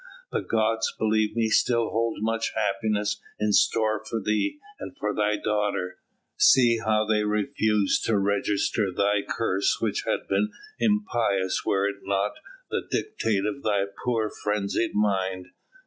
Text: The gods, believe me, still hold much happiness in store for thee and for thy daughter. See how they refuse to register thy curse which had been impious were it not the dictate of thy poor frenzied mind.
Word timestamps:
The 0.31 0.41
gods, 0.41 0.91
believe 0.97 1.35
me, 1.35 1.49
still 1.49 1.91
hold 1.91 2.17
much 2.23 2.53
happiness 2.55 3.21
in 3.39 3.53
store 3.53 4.03
for 4.03 4.19
thee 4.19 4.57
and 4.79 4.97
for 4.97 5.13
thy 5.13 5.35
daughter. 5.37 5.97
See 6.39 6.79
how 6.79 7.05
they 7.05 7.23
refuse 7.23 7.99
to 8.05 8.17
register 8.17 8.87
thy 8.91 9.21
curse 9.21 9.77
which 9.79 10.01
had 10.07 10.27
been 10.27 10.53
impious 10.79 11.61
were 11.67 11.87
it 11.87 11.97
not 12.01 12.31
the 12.71 12.81
dictate 12.89 13.45
of 13.45 13.61
thy 13.61 13.85
poor 14.03 14.31
frenzied 14.31 14.95
mind. 14.95 15.49